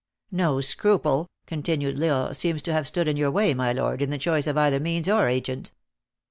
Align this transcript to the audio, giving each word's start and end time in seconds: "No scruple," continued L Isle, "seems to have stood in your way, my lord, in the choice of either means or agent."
"No 0.31 0.61
scruple," 0.61 1.27
continued 1.45 2.01
L 2.01 2.21
Isle, 2.25 2.33
"seems 2.33 2.63
to 2.63 2.73
have 2.73 2.87
stood 2.87 3.07
in 3.07 3.17
your 3.17 3.29
way, 3.29 3.53
my 3.53 3.71
lord, 3.71 4.01
in 4.01 4.09
the 4.09 4.17
choice 4.17 4.47
of 4.47 4.57
either 4.57 4.79
means 4.79 5.07
or 5.07 5.27
agent." 5.27 5.73